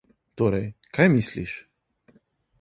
Torej, 0.41 0.65
kaj 0.97 1.07
misliš? 1.17 1.55